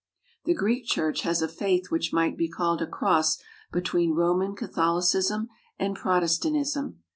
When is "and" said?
5.77-5.95